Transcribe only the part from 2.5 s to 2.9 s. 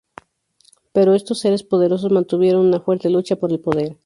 una